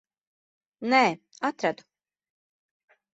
Nē, 0.93 1.01
atradu. 1.49 1.85